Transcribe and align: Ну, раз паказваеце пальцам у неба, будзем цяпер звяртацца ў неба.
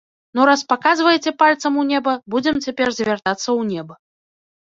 Ну, 0.37 0.45
раз 0.49 0.61
паказваеце 0.71 1.33
пальцам 1.41 1.73
у 1.81 1.83
неба, 1.91 2.11
будзем 2.35 2.55
цяпер 2.67 2.87
звяртацца 3.01 3.43
ў 3.43 3.61
неба. 3.75 3.93